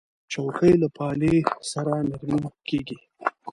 چوکۍ 0.31 0.73
له 0.81 0.87
پالې 0.97 1.35
سره 1.71 1.93
نرمې 2.09 2.39
کېږي. 2.67 2.97